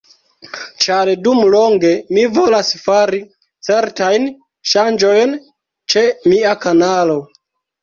[0.85, 3.21] Ĉar dum longe mi volas fari
[3.69, 4.27] certajn
[4.73, 5.39] ŝanĝojn
[5.95, 7.23] ĉe mia kanalo